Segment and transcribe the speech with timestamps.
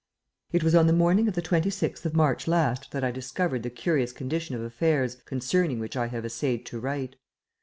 [0.51, 3.69] It was on the morning of the 26th of March last that I discovered the
[3.69, 7.17] curious condition of affairs concerning which I have essayed to write.